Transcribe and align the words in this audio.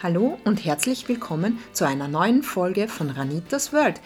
Hallo 0.00 0.38
und 0.44 0.64
herzlich 0.64 1.08
willkommen 1.08 1.58
zu 1.72 1.84
einer 1.84 2.06
neuen 2.06 2.44
Folge 2.44 2.86
von 2.86 3.10
Ranitas 3.10 3.72
World, 3.72 4.00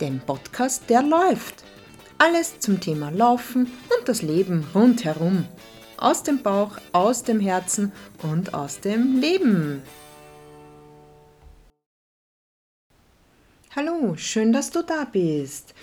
dem 0.00 0.18
Podcast, 0.20 0.88
der 0.88 1.02
läuft. 1.02 1.64
Alles 2.16 2.60
zum 2.60 2.80
Thema 2.80 3.10
Laufen 3.10 3.66
und 3.66 4.08
das 4.08 4.22
Leben 4.22 4.66
rundherum. 4.74 5.46
Aus 5.98 6.22
dem 6.22 6.42
Bauch, 6.42 6.78
aus 6.92 7.24
dem 7.24 7.40
Herzen 7.40 7.92
und 8.22 8.54
aus 8.54 8.80
dem 8.80 9.20
Leben. 9.20 9.82
Hallo, 13.76 14.16
schön, 14.16 14.50
dass 14.50 14.70
du 14.70 14.80
da 14.80 15.04
bist. 15.04 15.74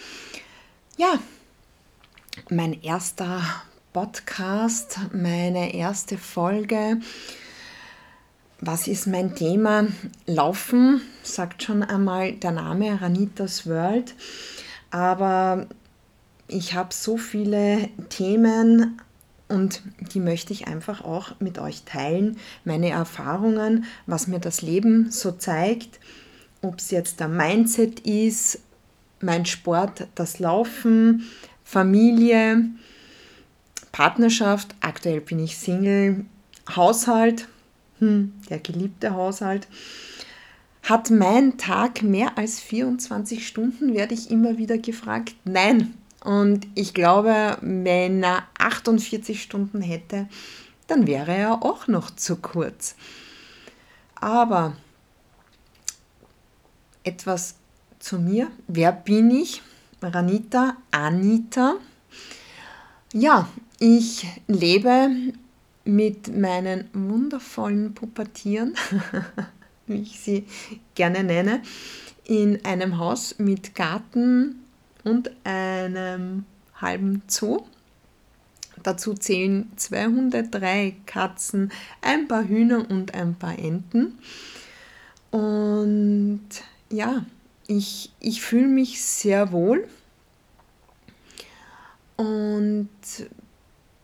Ja, 0.98 1.20
mein 2.50 2.82
erster 2.82 3.44
Podcast, 3.94 4.98
meine 5.14 5.76
erste 5.76 6.18
Folge 6.18 7.00
was 8.62 8.88
ist 8.88 9.08
mein 9.08 9.36
Thema? 9.36 9.88
Laufen, 10.28 11.02
sagt 11.24 11.64
schon 11.64 11.84
einmal 11.84 12.34
der 12.34 12.52
Name 12.52 13.02
Ranitas 13.02 13.68
World. 13.68 14.14
Aber 14.92 15.68
ich 16.48 16.76
habe 16.76 16.94
so 16.94 17.18
viele 17.18 17.90
Themen 18.10 19.02
und 19.48 19.82
die 20.14 20.20
möchte 20.20 20.54
ich 20.54 20.68
einfach 20.68 21.04
auch 21.04 21.40
mit 21.40 21.58
euch 21.58 21.84
teilen. 21.84 22.38
Meine 22.64 22.90
Erfahrungen, 22.90 23.86
was 24.06 24.28
mir 24.28 24.40
das 24.40 24.62
Leben 24.62 25.10
so 25.12 25.32
zeigt, 25.32 26.00
ob 26.62 26.78
es 26.78 26.92
jetzt 26.92 27.20
der 27.20 27.28
Mindset 27.28 28.02
ist, 28.02 28.60
mein 29.22 29.46
Sport, 29.46 30.08
das 30.16 30.40
Laufen, 30.40 31.24
Familie, 31.64 32.66
Partnerschaft, 33.92 34.76
aktuell 34.82 35.22
bin 35.22 35.40
ich 35.40 35.58
Single, 35.58 36.26
Haushalt, 36.76 37.48
hm, 38.02 38.34
der 38.50 38.60
geliebte 38.60 39.14
Haushalt. 39.14 39.68
Hat 40.84 41.12
mein 41.12 41.58
Tag 41.58 42.02
mehr 42.02 42.38
als 42.38 42.60
24 42.60 43.48
Stunden, 43.48 43.94
werde 43.94 44.16
ich 44.16 44.32
immer 44.32 44.58
wieder 44.58 44.78
gefragt. 44.78 45.36
Nein. 45.46 45.94
Und 46.24 46.68
ich 46.76 46.94
glaube, 46.94 47.58
wenn 47.62 48.24
er 48.24 48.44
48 48.58 49.42
Stunden 49.42 49.82
hätte, 49.82 50.28
dann 50.88 51.08
wäre 51.08 51.34
er 51.34 51.64
auch 51.64 51.88
noch 51.88 52.12
zu 52.12 52.36
kurz. 52.36 52.96
Aber 54.16 54.76
etwas 57.04 57.56
zu 58.00 58.20
mir. 58.20 58.52
Wer 58.68 58.92
bin 58.92 59.32
ich? 59.32 59.62
Ranita, 60.02 60.78
Anita. 60.92 61.76
Ja, 63.14 63.48
ich 63.80 64.28
lebe 64.48 65.10
mit 65.84 66.36
meinen 66.36 66.90
wundervollen 66.94 67.94
Pubertieren, 67.94 68.76
wie 69.88 70.02
ich 70.02 70.20
sie 70.20 70.46
gerne 70.96 71.24
nenne, 71.24 71.62
in 72.26 72.64
einem 72.66 72.98
Haus 72.98 73.36
mit 73.40 73.76
Garten 73.76 74.62
und 75.04 75.32
einem 75.44 76.46
halben 76.76 77.24
Zoo. 77.28 77.64
Dazu 78.84 79.14
zählen 79.14 79.72
zwei 79.76 80.06
Hunde, 80.06 80.48
drei 80.48 80.96
Katzen, 81.06 81.72
ein 82.02 82.28
paar 82.28 82.48
Hühner 82.48 82.90
und 82.90 83.14
ein 83.14 83.36
paar 83.36 83.58
Enten. 83.58 84.18
Und 85.30 86.42
ja, 86.90 87.26
ich, 87.68 88.12
ich 88.20 88.42
fühle 88.42 88.68
mich 88.68 89.02
sehr 89.04 89.52
wohl 89.52 89.88
und 92.22 92.90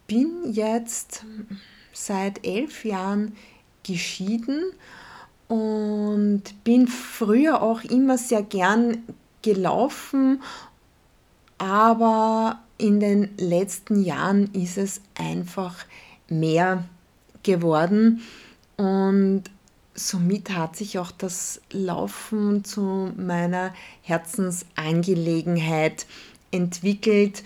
bin 0.08 0.52
jetzt 0.52 1.24
seit 1.94 2.46
elf 2.46 2.84
Jahren 2.86 3.36
geschieden 3.84 4.72
und 5.48 6.44
bin 6.64 6.88
früher 6.88 7.62
auch 7.62 7.84
immer 7.84 8.18
sehr 8.18 8.42
gern 8.42 9.04
gelaufen, 9.42 10.42
aber 11.58 12.60
in 12.78 13.00
den 13.00 13.30
letzten 13.38 14.04
Jahren 14.04 14.54
ist 14.54 14.78
es 14.78 15.02
einfach 15.16 15.86
mehr 16.30 16.84
geworden 17.44 18.22
und 18.76 19.44
somit 19.96 20.50
hat 20.52 20.76
sich 20.76 21.00
auch 21.00 21.12
das 21.12 21.62
Laufen 21.72 22.64
zu 22.64 23.12
meiner 23.18 23.74
Herzensangelegenheit 24.04 26.06
entwickelt 26.52 27.44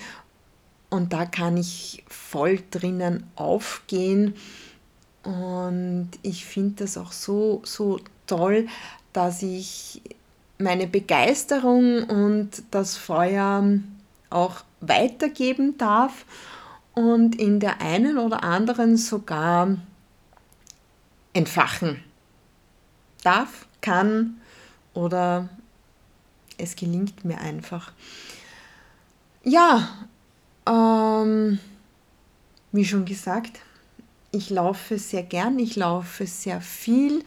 und 0.91 1.13
da 1.13 1.25
kann 1.25 1.57
ich 1.57 2.03
voll 2.07 2.61
drinnen 2.69 3.25
aufgehen. 3.35 4.35
Und 5.23 6.09
ich 6.21 6.45
finde 6.45 6.83
das 6.83 6.97
auch 6.97 7.13
so, 7.13 7.61
so 7.63 7.99
toll, 8.27 8.67
dass 9.13 9.41
ich 9.41 10.01
meine 10.59 10.87
Begeisterung 10.87 12.03
und 12.03 12.63
das 12.71 12.97
Feuer 12.97 13.63
auch 14.29 14.63
weitergeben 14.81 15.77
darf 15.77 16.25
und 16.93 17.39
in 17.39 17.59
der 17.59 17.81
einen 17.81 18.17
oder 18.17 18.43
anderen 18.43 18.97
sogar 18.97 19.77
entfachen 21.33 22.03
darf, 23.23 23.65
kann 23.79 24.41
oder 24.93 25.47
es 26.57 26.75
gelingt 26.75 27.23
mir 27.23 27.39
einfach. 27.39 27.93
Ja, 29.43 29.87
ähm, 30.67 31.59
wie 32.71 32.85
schon 32.85 33.05
gesagt, 33.05 33.59
ich 34.31 34.49
laufe 34.49 34.97
sehr 34.97 35.23
gern, 35.23 35.59
ich 35.59 35.75
laufe 35.75 36.25
sehr 36.25 36.61
viel. 36.61 37.23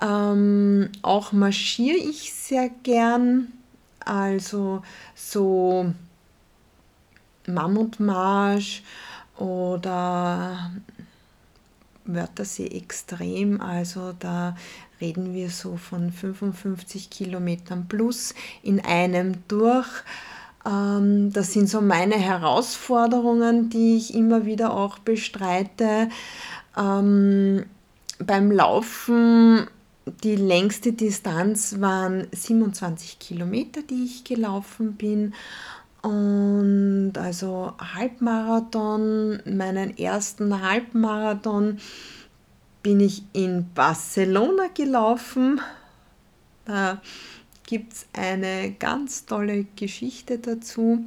Ähm, 0.00 0.90
auch 1.02 1.32
marschiere 1.32 1.96
ich 1.96 2.32
sehr 2.32 2.68
gern. 2.82 3.52
Also 4.04 4.82
so 5.14 5.92
Mammutmarsch 7.46 8.82
oder 9.38 10.72
Wörthersee 12.04 12.68
extrem. 12.68 13.60
Also 13.60 14.14
da 14.18 14.56
reden 15.00 15.34
wir 15.34 15.50
so 15.50 15.76
von 15.76 16.12
55 16.12 17.10
Kilometern 17.10 17.88
plus 17.88 18.34
in 18.62 18.80
einem 18.80 19.46
durch. 19.48 19.88
Ähm, 20.66 21.32
das 21.32 21.52
sind 21.52 21.68
so 21.68 21.80
meine 21.80 22.16
Herausforderungen, 22.16 23.70
die 23.70 23.96
ich 23.96 24.14
immer 24.14 24.46
wieder 24.46 24.74
auch 24.74 24.98
bestreite. 24.98 26.08
Ähm, 26.76 27.64
beim 28.18 28.50
Laufen, 28.50 29.66
die 30.22 30.36
längste 30.36 30.92
Distanz 30.92 31.80
waren 31.80 32.26
27 32.32 33.18
Kilometer, 33.18 33.82
die 33.82 34.04
ich 34.04 34.24
gelaufen 34.24 34.94
bin. 34.94 35.34
Und 36.02 37.12
also 37.16 37.72
Halbmarathon, 37.78 39.40
meinen 39.46 39.96
ersten 39.96 40.62
Halbmarathon 40.62 41.78
bin 42.82 43.00
ich 43.00 43.22
in 43.32 43.70
Barcelona 43.74 44.66
gelaufen. 44.74 45.62
Da 46.66 47.00
gibt 47.66 47.92
es 47.92 48.06
eine 48.12 48.72
ganz 48.72 49.26
tolle 49.26 49.64
Geschichte 49.76 50.38
dazu. 50.38 51.06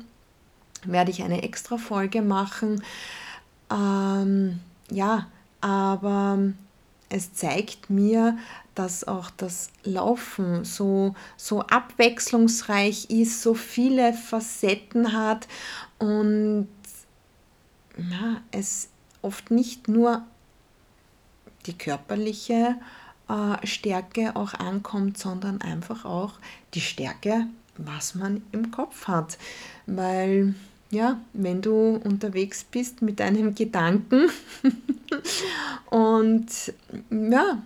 Werde 0.83 1.11
ich 1.11 1.23
eine 1.23 1.43
extra 1.43 1.77
Folge 1.77 2.21
machen. 2.21 2.83
Ähm, 3.71 4.59
ja, 4.89 5.27
aber 5.61 6.39
es 7.09 7.33
zeigt 7.33 7.89
mir, 7.89 8.37
dass 8.75 9.07
auch 9.07 9.29
das 9.31 9.69
Laufen 9.83 10.63
so, 10.65 11.15
so 11.35 11.61
abwechslungsreich 11.61 13.09
ist, 13.09 13.41
so 13.41 13.53
viele 13.53 14.13
Facetten 14.13 15.13
hat 15.13 15.47
und 15.97 16.67
ja, 17.97 18.41
es 18.51 18.89
oft 19.21 19.49
nicht 19.49 19.87
nur 19.87 20.21
die 21.65 21.77
körperliche 21.77 22.75
äh, 23.29 23.65
Stärke 23.65 24.35
auch 24.35 24.53
ankommt, 24.53 25.17
sondern 25.17 25.61
einfach 25.61 26.05
auch 26.05 26.33
die 26.73 26.81
Stärke, 26.81 27.47
was 27.77 28.15
man 28.15 28.41
im 28.51 28.71
Kopf 28.71 29.07
hat. 29.07 29.37
Weil 29.85 30.55
ja, 30.89 31.19
wenn 31.33 31.61
du 31.61 31.99
unterwegs 32.03 32.63
bist 32.63 33.01
mit 33.01 33.19
deinem 33.19 33.55
Gedanken 33.55 34.29
und 35.89 36.47
ja, 37.09 37.61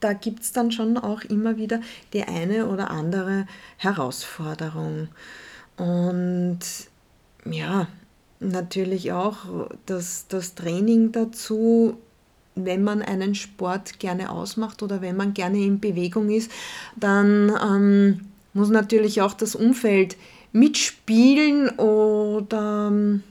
da 0.00 0.12
gibt 0.12 0.42
es 0.42 0.52
dann 0.52 0.70
schon 0.72 0.98
auch 0.98 1.22
immer 1.22 1.56
wieder 1.56 1.80
die 2.12 2.24
eine 2.24 2.66
oder 2.66 2.90
andere 2.90 3.46
Herausforderung. 3.78 5.08
Und 5.76 6.60
ja, 7.44 7.88
natürlich 8.40 9.12
auch 9.12 9.68
das, 9.86 10.26
das 10.28 10.54
Training 10.54 11.12
dazu 11.12 11.98
wenn 12.56 12.82
man 12.82 13.02
einen 13.02 13.34
Sport 13.34 14.00
gerne 14.00 14.30
ausmacht 14.30 14.82
oder 14.82 15.00
wenn 15.00 15.16
man 15.16 15.34
gerne 15.34 15.58
in 15.58 15.78
Bewegung 15.78 16.30
ist, 16.30 16.50
dann 16.96 17.52
ähm, 17.62 18.20
muss 18.54 18.70
natürlich 18.70 19.20
auch 19.22 19.34
das 19.34 19.54
Umfeld 19.54 20.16
mitspielen 20.52 21.68
oder 21.78 22.88
ähm, 22.90 23.22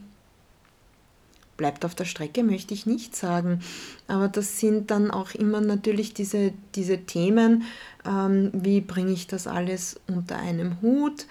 bleibt 1.57 1.86
auf 1.86 1.95
der 1.95 2.06
Strecke, 2.06 2.44
möchte 2.44 2.74
ich 2.74 2.86
nicht 2.86 3.16
sagen. 3.16 3.62
Aber 4.07 4.27
das 4.27 4.60
sind 4.60 4.92
dann 4.92 5.10
auch 5.10 5.33
immer 5.33 5.62
natürlich 5.62 6.13
diese, 6.13 6.54
diese 6.75 7.00
Themen, 7.00 7.63
ähm, 8.06 8.51
wie 8.54 8.81
bringe 8.81 9.12
ich 9.12 9.27
das 9.27 9.48
alles 9.48 10.00
unter 10.07 10.38
einem 10.38 10.81
Hut, 10.81 11.25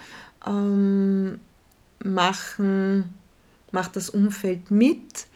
ähm, 0.46 1.38
machen, 2.02 3.14
macht 3.70 3.96
das 3.96 4.10
Umfeld 4.10 4.70
mit, 4.70 5.26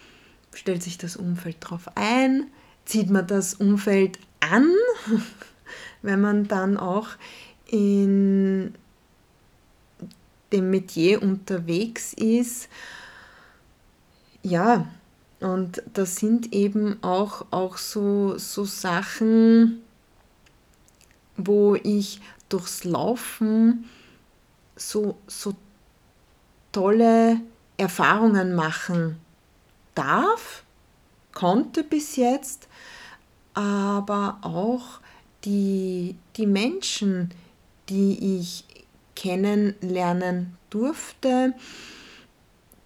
stellt 0.58 0.82
sich 0.82 0.98
das 0.98 1.16
Umfeld 1.16 1.56
darauf 1.60 1.88
ein, 1.94 2.50
zieht 2.84 3.10
man 3.10 3.26
das 3.26 3.54
Umfeld 3.54 4.18
an, 4.40 4.68
wenn 6.02 6.20
man 6.20 6.48
dann 6.48 6.76
auch 6.76 7.08
in 7.66 8.74
dem 10.52 10.70
Metier 10.70 11.22
unterwegs 11.22 12.12
ist? 12.12 12.68
Ja, 14.42 14.88
und 15.40 15.82
das 15.94 16.16
sind 16.16 16.52
eben 16.52 17.02
auch, 17.02 17.46
auch 17.52 17.76
so, 17.76 18.36
so 18.38 18.64
Sachen, 18.64 19.80
wo 21.36 21.76
ich 21.76 22.20
durchs 22.48 22.82
Laufen 22.82 23.84
so, 24.74 25.18
so 25.28 25.54
tolle 26.72 27.40
Erfahrungen 27.76 28.54
machen 28.56 29.20
darf, 29.98 30.62
konnte 31.32 31.82
bis 31.82 32.16
jetzt, 32.16 32.68
aber 33.54 34.38
auch 34.42 35.00
die, 35.44 36.14
die 36.36 36.46
Menschen, 36.46 37.34
die 37.88 38.38
ich 38.38 38.64
kennenlernen 39.16 40.56
durfte, 40.70 41.54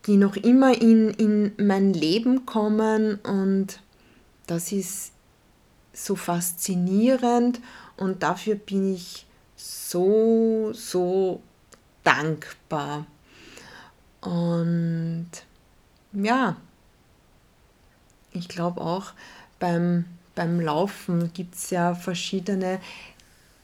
die 0.07 0.17
noch 0.17 0.37
immer 0.37 0.81
in, 0.81 1.11
in 1.11 1.53
mein 1.59 1.93
Leben 1.93 2.47
kommen 2.47 3.17
und 3.17 3.81
das 4.47 4.73
ist 4.73 5.13
so 5.93 6.17
faszinierend 6.17 7.61
und 7.97 8.23
dafür 8.23 8.55
bin 8.55 8.95
ich 8.95 9.27
so, 9.55 10.73
so 10.73 11.41
dankbar. 12.03 13.07
Und 14.23 15.29
ja, 16.13 16.57
ich 18.33 18.49
glaube 18.49 18.81
auch 18.81 19.13
beim, 19.59 20.05
beim 20.35 20.61
Laufen 20.61 21.33
gibt 21.33 21.55
es 21.55 21.71
ja 21.71 21.95
verschiedene 21.95 22.81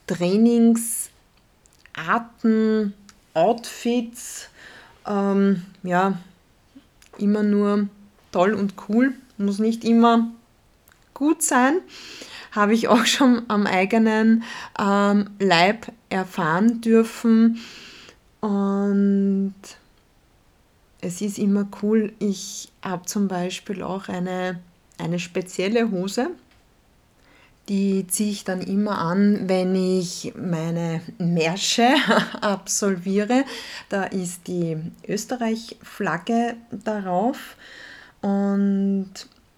Trainingsarten, 0.06 2.94
Outfits. 3.34 4.48
Ähm, 5.06 5.64
ja, 5.82 6.18
immer 7.18 7.42
nur 7.42 7.88
toll 8.32 8.54
und 8.54 8.74
cool, 8.88 9.12
muss 9.36 9.58
nicht 9.58 9.84
immer 9.84 10.28
gut 11.14 11.42
sein. 11.42 11.80
Habe 12.52 12.74
ich 12.74 12.88
auch 12.88 13.04
schon 13.04 13.42
am 13.48 13.66
eigenen 13.66 14.44
ähm, 14.78 15.30
Leib 15.38 15.92
erfahren 16.08 16.80
dürfen. 16.80 17.60
Und 18.40 19.54
es 21.00 21.20
ist 21.20 21.38
immer 21.38 21.68
cool. 21.82 22.12
Ich 22.18 22.70
habe 22.82 23.06
zum 23.06 23.28
Beispiel 23.28 23.82
auch 23.82 24.08
eine, 24.08 24.60
eine 24.98 25.18
spezielle 25.18 25.90
Hose. 25.90 26.30
Die 27.68 28.06
ziehe 28.06 28.30
ich 28.30 28.44
dann 28.44 28.62
immer 28.62 28.98
an, 28.98 29.48
wenn 29.48 29.74
ich 29.74 30.32
meine 30.36 31.02
Märsche 31.18 31.86
absolviere. 32.40 33.44
Da 33.90 34.04
ist 34.04 34.48
die 34.48 34.78
Österreich-Flagge 35.06 36.56
darauf. 36.70 37.56
Und 38.22 39.10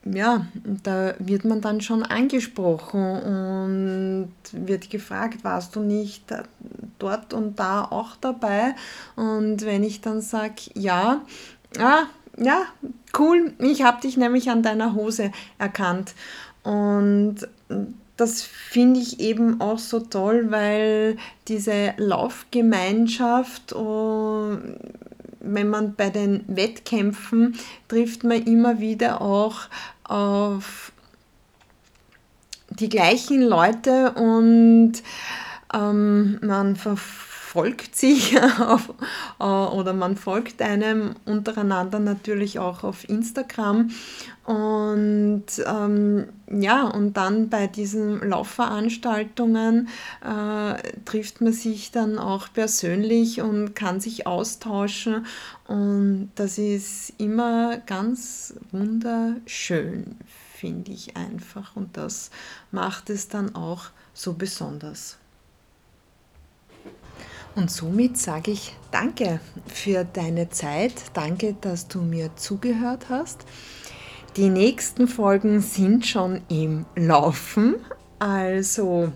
ja, 0.05 0.47
da 0.83 1.15
wird 1.19 1.45
man 1.45 1.61
dann 1.61 1.81
schon 1.81 2.03
angesprochen 2.03 3.23
und 3.23 4.33
wird 4.53 4.91
gefragt, 4.91 5.45
warst 5.45 5.77
du 5.77 5.81
nicht 5.81 6.25
dort 6.99 7.35
und 7.35 7.59
da 7.59 7.85
auch 7.85 8.17
dabei? 8.17 8.75
Und 9.17 9.65
wenn 9.65 9.85
ich 9.85 10.01
dann 10.01 10.23
sage, 10.23 10.55
ja, 10.75 11.21
ah, 11.79 12.05
ja, 12.39 12.63
cool, 13.19 13.53
ich 13.59 13.83
habe 13.83 14.01
dich 14.01 14.17
nämlich 14.17 14.51
an 14.51 14.63
deiner 14.63 14.95
Hose 14.95 15.33
erkannt. 15.59 16.15
Und 16.63 17.47
das 18.17 18.43
finde 18.43 19.01
ich 19.01 19.21
eben 19.21 19.61
auch 19.61 19.79
so 19.79 20.01
toll, 20.01 20.51
weil 20.51 21.17
diese 21.49 21.95
Laufgemeinschaft, 21.97 23.75
oh, 23.75 24.57
wenn 25.41 25.69
man 25.69 25.95
bei 25.95 26.11
den 26.11 26.45
Wettkämpfen 26.47 27.57
trifft 27.89 28.25
man 28.25 28.43
immer 28.45 28.81
wieder 28.81 29.21
auch 29.21 29.63
auf 30.05 30.93
die 32.69 32.89
gleichen 32.89 33.43
Leute 33.43 34.13
und 34.13 34.95
ähm, 35.75 36.39
man 36.43 36.77
verfolgt 36.77 37.30
folgt 37.51 37.97
sich 37.97 38.41
auf, 38.61 38.93
äh, 39.41 39.45
oder 39.45 39.93
man 39.93 40.17
folgt 40.17 40.63
einem 40.63 41.17
untereinander 41.25 41.99
natürlich 41.99 42.61
auch 42.61 42.85
auf 42.85 43.09
Instagram. 43.09 43.91
Und 44.45 45.47
ähm, 45.67 46.29
ja, 46.49 46.87
und 46.87 47.17
dann 47.17 47.49
bei 47.49 47.67
diesen 47.67 48.21
Laufveranstaltungen 48.21 49.89
äh, 50.25 50.75
trifft 51.05 51.41
man 51.41 51.53
sich 51.53 51.91
dann 51.91 52.19
auch 52.19 52.53
persönlich 52.53 53.41
und 53.41 53.75
kann 53.75 53.99
sich 53.99 54.29
austauschen. 54.29 55.27
Und 55.67 56.31
das 56.37 56.57
ist 56.57 57.15
immer 57.19 57.79
ganz 57.79 58.55
wunderschön, 58.71 60.17
finde 60.55 60.93
ich 60.93 61.17
einfach. 61.17 61.75
Und 61.75 61.97
das 61.97 62.31
macht 62.71 63.11
es 63.11 63.27
dann 63.27 63.57
auch 63.57 63.87
so 64.15 64.35
besonders. 64.35 65.19
Und 67.55 67.71
somit 67.71 68.17
sage 68.17 68.53
ich 68.53 68.77
danke 68.91 69.41
für 69.67 70.05
deine 70.05 70.51
Zeit. 70.51 70.95
Danke, 71.15 71.57
dass 71.61 71.89
du 71.89 72.01
mir 72.01 72.31
zugehört 72.37 73.07
hast. 73.09 73.45
Die 74.37 74.49
nächsten 74.49 75.09
Folgen 75.09 75.61
sind 75.61 76.07
schon 76.07 76.43
im 76.49 76.87
Laufen. 76.95 77.77
Also 78.19 79.13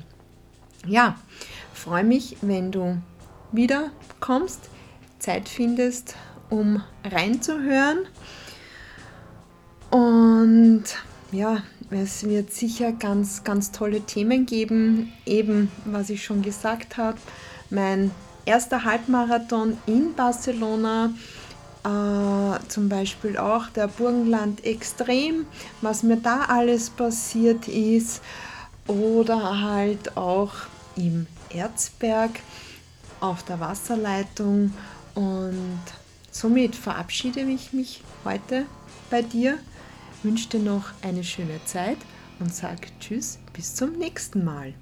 ja, 0.86 1.16
freue 1.72 2.04
mich, 2.04 2.36
wenn 2.42 2.72
du 2.72 2.96
wieder 3.52 3.90
kommst, 4.20 4.68
Zeit 5.18 5.48
findest, 5.48 6.16
um 6.50 6.82
reinzuhören. 7.04 8.00
Und 9.90 10.84
ja, 11.30 11.62
es 11.90 12.24
wird 12.24 12.52
sicher 12.52 12.92
ganz, 12.92 13.44
ganz 13.44 13.70
tolle 13.70 14.00
Themen 14.00 14.46
geben. 14.46 15.12
Eben, 15.24 15.70
was 15.84 16.10
ich 16.10 16.24
schon 16.24 16.42
gesagt 16.42 16.96
habe, 16.96 17.18
mein 17.74 18.10
erster 18.44 18.84
Halbmarathon 18.84 19.76
in 19.86 20.14
Barcelona, 20.14 21.10
äh, 21.84 22.68
zum 22.68 22.88
Beispiel 22.88 23.36
auch 23.36 23.68
der 23.68 23.88
Burgenland 23.88 24.64
Extrem, 24.64 25.46
was 25.80 26.02
mir 26.02 26.16
da 26.16 26.44
alles 26.48 26.90
passiert 26.90 27.68
ist, 27.68 28.22
oder 28.86 29.60
halt 29.62 30.16
auch 30.16 30.52
im 30.96 31.26
Erzberg 31.50 32.30
auf 33.20 33.42
der 33.44 33.60
Wasserleitung. 33.60 34.72
Und 35.14 35.80
somit 36.30 36.76
verabschiede 36.76 37.40
ich 37.40 37.72
mich 37.72 38.02
heute 38.24 38.66
bei 39.10 39.22
dir, 39.22 39.58
wünsche 40.22 40.48
dir 40.48 40.60
noch 40.60 40.90
eine 41.02 41.24
schöne 41.24 41.64
Zeit 41.64 41.98
und 42.40 42.54
sage 42.54 42.88
Tschüss, 43.00 43.38
bis 43.52 43.74
zum 43.74 43.92
nächsten 43.92 44.44
Mal. 44.44 44.74